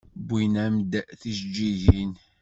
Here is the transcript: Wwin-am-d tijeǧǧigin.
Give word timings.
Wwin-am-d 0.27 0.91
tijeǧǧigin. 1.19 2.13